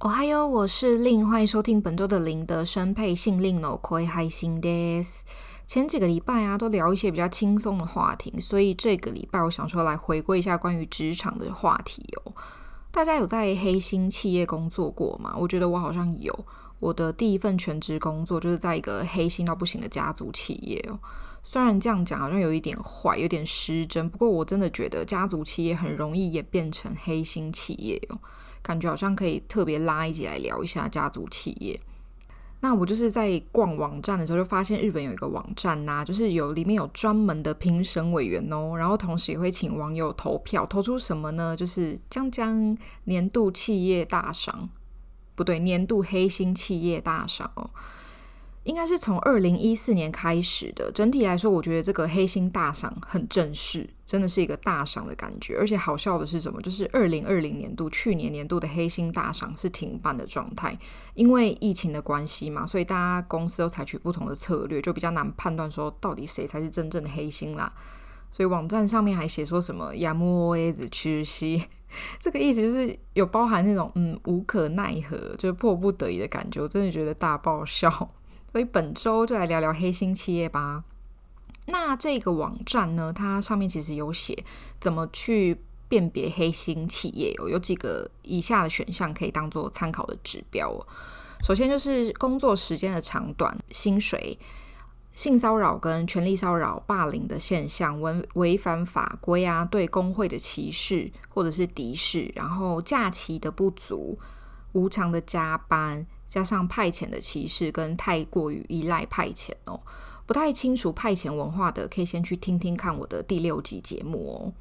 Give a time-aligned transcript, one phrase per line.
[0.00, 5.20] 哦嗨哟，我是令，欢迎收听本周的零的声配信令の声配信です。
[5.66, 12.34] 前几个礼拜啊，都聊一些比较轻松的话题，所以这个礼拜我想说来回归一下关于职场的话题哦。
[12.90, 15.34] 大家有在黑心企业工作过吗？
[15.38, 16.46] 我觉得我好像有。
[16.80, 20.98] 我的第一份全职工作就是在一个黑心到不行的家族企业哦。
[21.42, 28.18] 虽然这样讲好像有一点坏，有点失真，不过我真的觉得家族企业很容易也变成黑心企业哦。
[28.61, 31.79] 感觉好像可以特别拉一集来聊一下家族企业。
[32.61, 41.55] 那我就是在逛网站的时候，就发现日本有一个网站呐、就是有里面有专门的评审委员哦，然后同时也会请网友投票，投出什么呢？
[41.55, 44.67] 就是将将年度企业大赏，
[45.35, 47.69] 不对，年度黑心企业大赏哦。
[48.64, 50.90] 应该是从二零一四年开始的。
[50.90, 55.58] 整体来说，我觉得这个黑心大赏很正式，真的是一个大赏的感觉。
[55.58, 56.58] 而且好笑的是什么？
[56.62, 60.78] 就是二零二零年度去年年度的黑心大赏是停办的状态，
[61.12, 67.70] 因为疫情的关系嘛，所以大家公司都采取不同的策略，就比较难判断说到底谁才是真正的黑心啦。
[68.30, 71.62] 所以网站上面还写说什么“やむを得ず中止”，
[72.18, 76.62] 这个意思就是有包含那种嗯无可奈何，就是迫不得已的感觉。
[76.62, 78.10] 我真的觉得大爆笑。
[78.51, 80.83] 所以本周就来聊聊黑心企业吧。
[81.67, 84.43] 那这个网站呢，它上面其实有写
[84.79, 85.55] 怎么去
[85.87, 90.83] 辨别黑心企业哦，有几个以下的选项可以当做参考的指标。
[91.43, 94.37] 首先就是工作时间的长短、薪水、
[95.13, 104.17] 性骚扰跟权力骚扰、霸凌的现象、违违反法规啊、对工会的歧视或者是敌视，然后假期的不足、
[104.73, 106.05] 无偿的加班。
[106.29, 109.81] 加上派遣的歧视跟太过于依赖派遣哦，
[110.27, 114.53] 不太清楚派遣文化的，可以先去听听看我的第六集节目哦。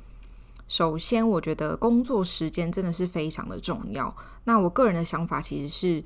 [0.67, 4.15] 首先，我觉得工作时间真的是非常的重要。
[4.45, 6.05] 那我个人的想法其实是，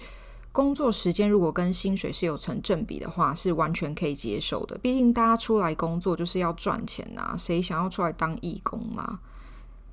[0.52, 4.76] 工作时间如果跟薪水是有成正比的话，是完全可以接受的。
[4.78, 9.20] 毕竟大家出来工作就是要赚钱呐，谁想要出来当义工嘛？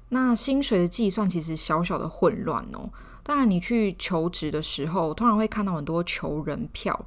[0.09, 2.89] 那薪水的计算其实小小的混乱哦。
[3.29, 7.05] 当然，你去求职的时候，通常会看到很多求人票。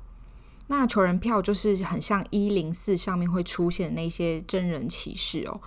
[0.69, 5.61] 那求人票就是很像一零四上面会出现的那些真人启事哦，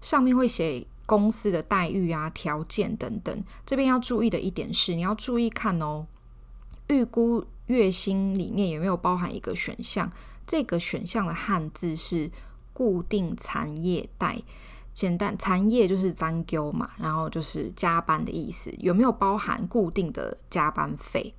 [0.00, 3.44] 上面会写公司的待遇啊、条件等等。
[3.66, 6.06] 这边要注意的一点是，你要注意看哦，
[6.86, 10.10] 预估月薪里面有没有包含一个选项？
[10.46, 12.30] 这个选项的汉字是
[12.72, 14.40] 固定产业带。
[14.98, 21.32] 简单，残业就是残业嘛，然后就是加班的意思，有没有包含固定的加班费？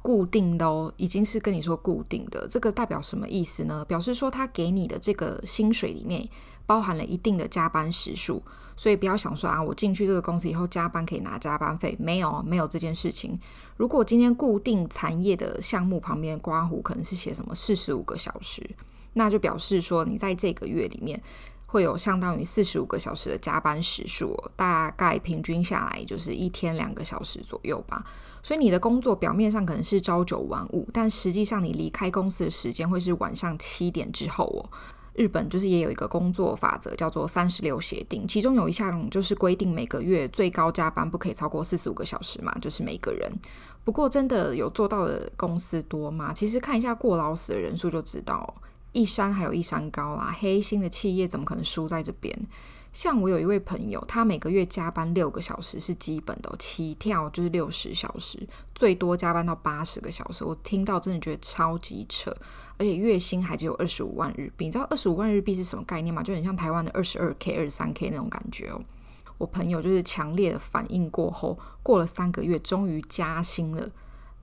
[0.00, 3.84] 固定的哦，已经是跟你说固定的，这个代表什么意思呢？
[3.84, 6.26] 表示说他给你的这个薪水里面
[6.64, 8.42] 包含了一定的加班时数，
[8.74, 13.38] 所以不要想说啊，我进去这个公司以后加班可以拿加班费，没有，没有这件事情。
[13.76, 18.66] 如果今天固定残业的项目旁边刮胡可能是写什么四十五个小时，
[19.12, 21.22] 那就表示说你在这个月里面。
[21.74, 28.06] 会有相当于四十五个小时的加班时数，大概平均下来就是一天两个小时左右吧。
[28.44, 34.70] 所以你的工作表面上可能是朝九晚五，但实际上你离开公司的时间会是晚上七点之后哦。
[35.14, 43.32] 日本就是也有一个工作法则，叫做三十六协定，其中有一项就是规定每个月最高加班不可以超过四十五个小时嘛，就是每个人。
[43.82, 46.32] 不过真的有做到的公司多吗？
[46.32, 48.54] 其实看一下过劳死的人数就知道。
[48.94, 52.46] 一山还有一山高啦，黑心的企业怎么可能输在这边？
[52.92, 58.38] 像我有一位朋友，他每个月加班六个小时是基本的，起跳就是六十小时，
[58.72, 60.44] 最多加班到八十个小时。
[60.44, 62.30] 我听到真的觉得超级扯，
[62.78, 64.66] 而且月薪还只有二十五万日币。
[64.66, 66.22] 你知道二十五万日币是什么概念吗？
[66.22, 68.80] 就很像台湾的二十二 K、二十三 K 那种感觉哦。
[69.38, 73.90] 我朋友就是强烈的反应过后，过了三个月，终于加薪了。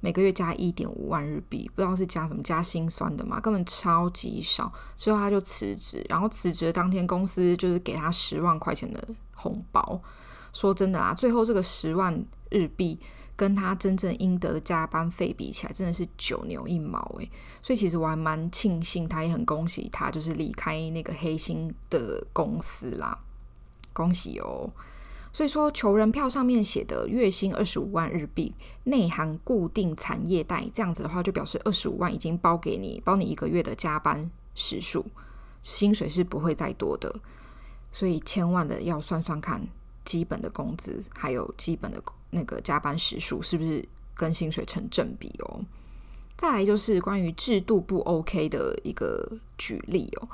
[0.02, 4.70] 每个月加一点五万日币，不知道是加什么加心酸的嘛，根本超级少。
[4.98, 10.02] 之后他就辞职，然后辞职当天，公司就是给他十万块钱的红包。
[10.52, 13.00] 说真的啦，最后这个十万日币
[13.38, 17.32] 跟他真正应得的加班费比起来，真的是九牛一毛诶。
[17.62, 23.18] 所以其实我还蛮庆幸，他也很恭喜他，就是离开那个黑心的公司啦，
[23.94, 24.70] 恭喜哦。
[25.34, 35.06] 所以说，求人票上面写的月薪二十五万日币，内含固定产业带，这样子的话，就表示二十五万已经包给你，包你一个月的加班时数，
[35.64, 37.14] 薪水是不会再多的。
[37.92, 39.66] 所以，千万的要算算看，
[40.04, 45.62] 基本的工资还有基本的那个加班时数是不是跟薪水成正比哦。
[46.38, 50.28] 再来就是关于制度不 OK 的一个举例哦。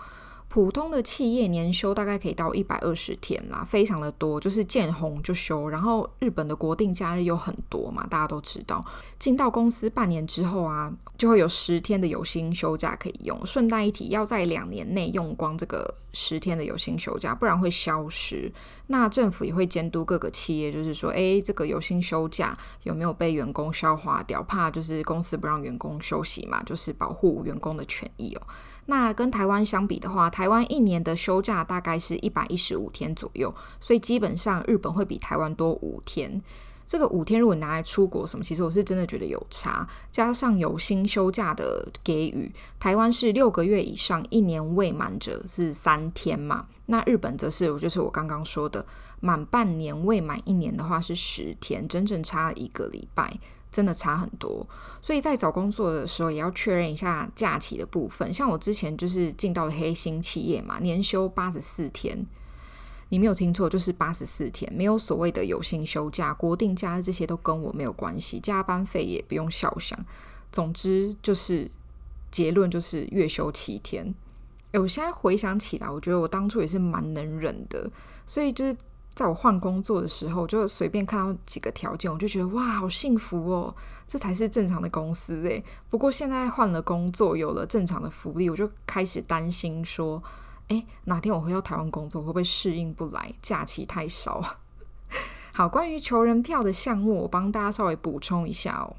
[0.50, 5.68] 普通的企业年休大概可以到一百二十天啦，非常的多，就是见红就休。
[5.68, 8.84] 然后日本的国定假日有很多嘛，大家都知道。
[9.20, 13.46] 进到公司半年之后啊，就会有十天的有薪休假可以用。
[13.46, 18.52] 顺带一提，要在两年内用光这个十天的有薪休假，不然会消失。
[18.88, 24.42] 那政府也会监督各个企业，就是说，诶，这个有薪休假有没有被员工消化掉？
[24.44, 28.42] 怕就是公司不让员工休息嘛，就是保护员工的权益哦。
[28.88, 36.42] 那跟台湾相比的话，台湾一年的休假大概是一百一十五天左右，所以基本上日本会比台湾多五天。
[36.88, 39.88] 这个五天如果拿来出国什么，其实我是真的觉得有差。
[40.12, 48.86] 加上有薪休假的给予，台湾是六个月以上一年未满者是三天嘛，那日本则是我，就是我刚刚说的
[49.20, 53.38] 满半年未满一年的话是十天，整整差了一个礼拜。
[53.70, 54.66] 真的差很多，
[55.02, 58.34] 所以在找工作的时候也要确认一下假期的部分。
[58.34, 62.26] 像我之前就是进到了黑心企业嘛，年休八十四天，
[63.10, 69.98] 你没有听错，就是八十四天，没有所谓的有薪休假、国定假日这些都跟我没有关系，加班费也不用肖想。
[70.52, 71.70] 总之就是
[72.32, 74.14] 结论就是月休七天。
[74.72, 77.90] 诶，我现在回想起来，我觉得我当初也是蛮能忍的，
[78.26, 78.76] 所以就是。
[79.18, 83.76] 在我换工作的时候，就随便看到几个条件，我就觉得哇，好幸福哦，
[84.06, 85.66] 这才是正常的公司诶。
[85.90, 90.22] 不过现在换了工作，有了正常的福利，我就开始担心说，
[90.68, 93.34] 诶，哪天我回到台湾工作，会不会适应不来？
[93.42, 94.58] 假期太少。
[95.56, 98.96] 好，关于求人票的项目，我帮大家稍微补充一下哦。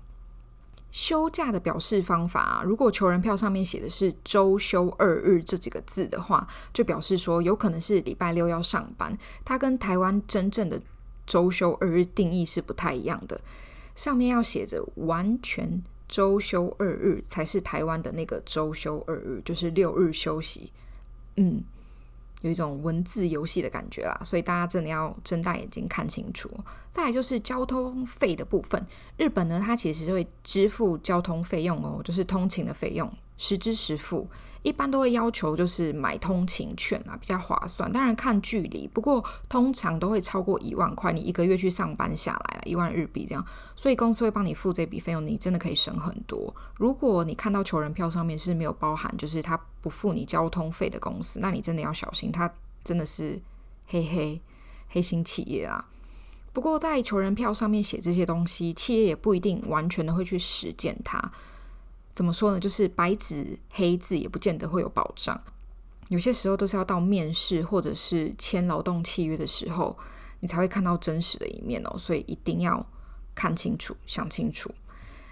[0.91, 9.17] 休假的表示方法啊，如果求人票上面写的是周休二日这几个字的话，就表示说有可能是礼拜六要上班。
[9.44, 10.81] 它跟台湾真正的
[11.26, 13.38] 周休二日定义是不太一样的。
[13.94, 20.73] 上面要写着完全周休二日才是台湾的那个周休二日，就是六日休息。
[21.38, 21.62] 嗯。
[22.43, 26.49] 有一种文字游戏的感觉啦，所以大家真的要睁大眼睛看清楚。
[26.93, 28.81] 再来就是交通费的部分，
[29.17, 33.12] 日本呢，它其实是会支付交通费用哦，就是通勤的费用。
[33.38, 34.29] 实支实付，
[34.62, 37.90] 一般都会要求就是买通勤券啊，比较划算。
[37.90, 41.12] 当然看距离，不过通常都会超过一万块。
[41.12, 43.46] 你一个月去上班下来了一万日币这样，
[43.76, 46.55] 所以公司会帮你付这笔费用，你真的可以省很多。
[46.76, 52.52] 如果你看到求人票上面是没有包含，就是他不付你交通费的公司，那你真的要小心，他
[52.82, 53.41] 真的是
[53.87, 54.41] 黑黑
[54.88, 55.88] 黑心企业啊。
[56.52, 61.31] 不过在求人票上面写这些东西，企业也不一定完全的会去实践它。
[62.19, 62.59] 怎么说呢？
[62.59, 65.41] 就是白纸黑字也不见得会有保障，
[66.09, 69.97] 有些时候都是要到面试或者是签劳动契约的时候，
[70.41, 71.97] 你才会看到真实的一面哦。
[71.97, 72.85] 所以一定要
[73.37, 74.69] 看清楚、想清楚。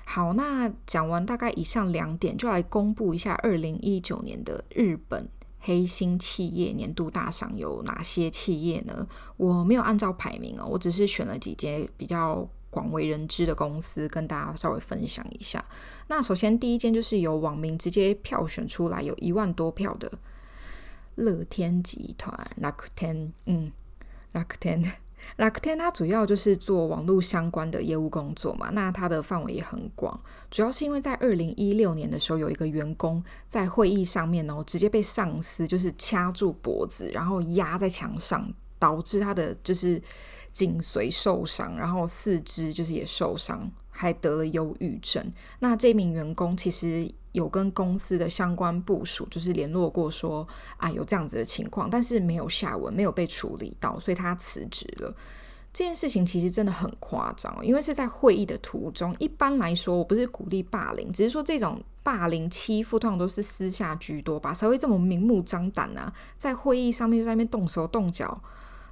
[0.05, 5.29] 好，那讲完大概以上两点，就来公布一下二零一九年的日本
[5.59, 9.09] 黑心企业年度大赏有哪些企业呢？
[9.37, 12.49] 我没有按照排名哦，我只是选了几间比较。
[12.77, 15.65] 广为人知的公司跟大家稍微分享一下。
[16.09, 20.13] 那首先第一间就是由网民直接票选出来，有一万多票的
[21.15, 23.31] 乐天集团 Rakuten。
[23.47, 23.73] 嗯
[24.35, 24.93] ，Rakuten
[25.39, 28.69] Rakuten 它主要就是做网络相关的业务工作嘛。
[28.73, 40.03] 那它的范围也很广，主要是因为在二零一六年的时候，有一个员工在会议上面哦，直接被上司就是掐住脖子，然后压在墙上，导致他的就是。
[40.57, 45.23] 颈髓受伤，然后四肢就是也受伤，还得了忧郁症。
[45.59, 50.49] 那这名员工其实有跟公司的相关部署就是联络过说，
[50.79, 55.15] 啊有这样子的情况，但是没有下文，没有被处理到，所以他辞职了。
[55.75, 59.15] 这件事情其实真的很夸张，因为是在会议的途中。
[59.19, 68.43] 一般来说，我不是鼓励霸凌，只是说这种霸凌欺负通常都是私下居多吧，才会这么明目张胆啊，在会议上面就在那边动手动脚。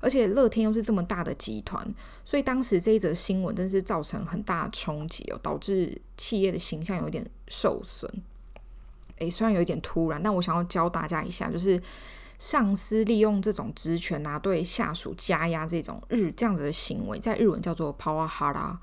[0.03, 1.85] 而且乐天又是这么大的集团，
[2.23, 8.09] 所以当时这一则新闻真是造成很大的冲击哦，导致企业的形象有点受损。
[9.17, 11.81] 诶，虽然有一点突然，但我想要教大家一下，就是
[12.37, 18.77] 上司利用这种职权啊，对下属加压这种日这样子的行为，在日文叫做パワハラ，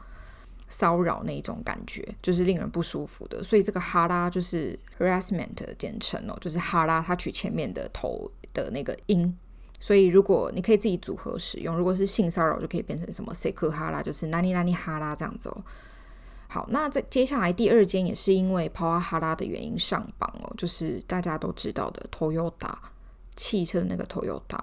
[0.68, 3.42] 骚扰那一种感觉，就是令人不舒服的。
[3.42, 9.34] 所以这个哈拉就是 harassment 的简称哦，就是哈拉，它取前面的头的那个音。
[9.81, 15.63] 所以如果你可以自己组合使用，如果是性骚扰，就可以变成什么？Say 克哈拉，就是哪里哪里哈拉这样子哦。
[16.47, 22.75] 好，那在接下来第二间也是因为帕瓦哈拉的原因上榜哦，就是大家都知道的 Toyota
[23.35, 24.59] 汽车的那个 Toyota，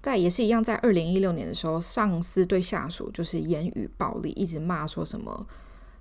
[0.00, 5.44] 在也是一样，在二零一六年的时候，上司对下属就是言语暴力，一直骂说什么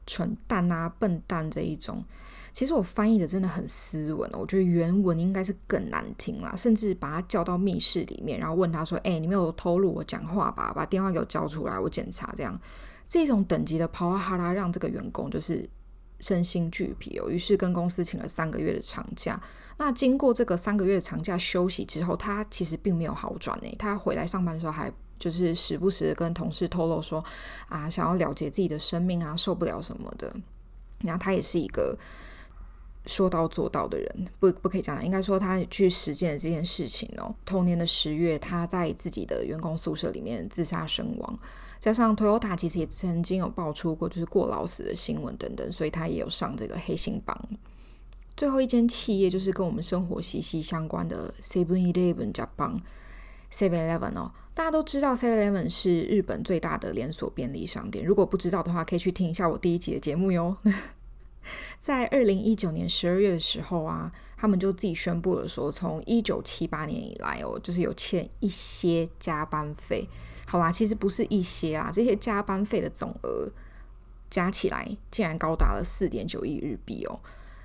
[0.05, 2.05] 蠢蛋啊、笨蛋这一种。
[2.53, 10.71] 其实我翻译的真的很斯文哦，我觉得原文应该是更难听啦，甚至把他叫到密室里面，然后问他说：“哎，你没有透露我讲话吧？
[10.75, 12.57] 把电话给我交出来，我检查。”这样。
[13.09, 15.69] 这种等级的帕瓦哈拉让这个员工就是
[16.19, 19.39] 身心俱疲哦，于是跟公司请了三个月的长假。
[19.77, 23.75] 那经过这个三个月的长假休息之后，他其实并没有好转呢。
[23.77, 27.23] 他回来上班的时候，还就是时不时跟同事透露说
[27.67, 30.35] 啊，想要了结自己的生命啊，受不了什么的。
[31.01, 31.95] 然后他也是一个
[33.05, 37.35] 说到做到的人，不不可以讲，应该说他去实践了这件事情哦。
[37.45, 41.39] 同年的十月，他在自己的员工宿舍里面自杀身亡。
[41.79, 47.37] 加上 Toyota 其实也曾经有爆出过就是过劳死的新闻等等，所以他也有上这个黑心榜。
[48.37, 52.79] 最后一间企业就是跟我们生活息息相关的 Seven Eleven Japan
[53.51, 58.03] Seven Eleven 哦，大家都知道 Seven Eleven 是日本最大的连锁便利商店。
[58.05, 60.55] 如果不知道的话，可以去听一下我第一集的节目哟。
[61.79, 70.07] 在二零一九年十二月的时候啊，他们就自己宣布了说，从一九七八年以来哦，就是有欠一些加班费。
[70.45, 73.49] 好啦，其实不是一些啊，这些加班费的总额
[74.29, 77.19] 加起来竟然高达了四点九亿日币哦。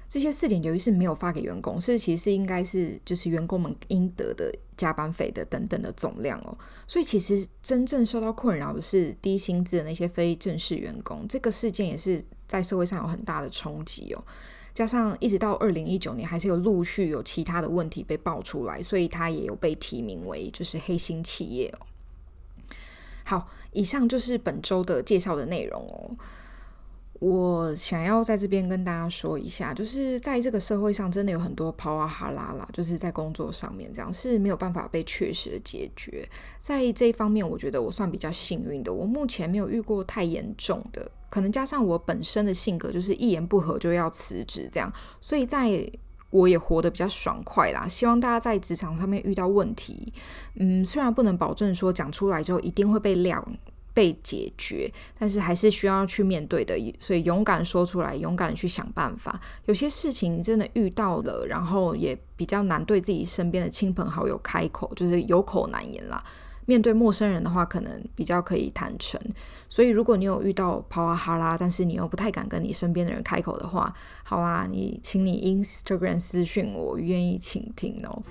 [0.09, 6.57] 这些四点九亿是没有发给员工，是其实应该是就是员工们应得的加班费的等等的总量哦。
[6.87, 11.27] 所以其实真正受到困扰的是低薪资的那些非正式员工。
[11.29, 14.25] 这个事件也是在社会上有很大的冲击哦。
[14.73, 21.87] 加上一直到二零一九年，还是有陆续有其他的问题被爆出来，所以他也有被提名为就是黑心企业哦。
[23.25, 26.17] 好，以上就是本周的介绍的内容哦。
[27.19, 36.29] 我想要在这边跟大家说一下，就是在这个社会上，真的有很多抛啊哈拉啦，就是在工作上面这样是没有办法被确实的解决。
[36.61, 45.91] 在这一方面，我觉得我算比较幸运的，我目前没有遇过太严重的，可能加上我本身的性格，就是一言不合就要辞职这样，所以在。
[46.31, 50.13] 我也活得比较爽快啦，希望大家在职场上面遇到问题，
[50.57, 53.43] 嗯，虽然不能保证说讲出来之后一定会被谅、
[53.99, 54.89] 被解决，
[55.19, 59.41] 但是还是需要去面对的，所以勇敢说出来，勇敢去想办法。
[59.65, 66.23] 有些事情真的遇到了，然后也比较难对自己身边的亲朋好友开口，就是有口难言啦。
[66.65, 69.21] 面对陌生人的话，可能比较可以坦诚。
[69.69, 78.23] 所以，如果你有遇到跑啊哈啦，但是你又不太敢跟你身边的人开口的话，好啦，你请你 Instagram 私讯，我愿意倾听哦。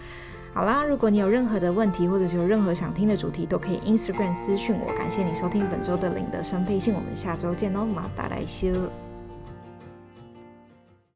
[0.58, 4.92] 好啦，如果你有任何的问题，或者是有任何想听的主题，都可以 Instagram 私讯我。
[4.94, 8.72] 感谢你收听本周的林德生配信，我们下周见哦，马达来修。